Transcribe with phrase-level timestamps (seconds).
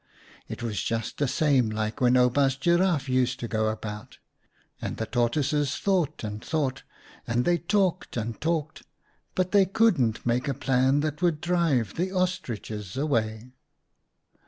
[0.47, 4.17] It was just the same like when Oubaas Giraffe used to go about.
[4.81, 6.81] And the tortoises thought and thought,
[7.27, 8.81] and they talked and talked,
[9.35, 13.51] but they couldn't make a plan that would drive the Ostriches away.